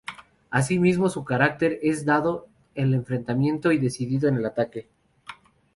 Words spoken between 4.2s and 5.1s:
en el ataque.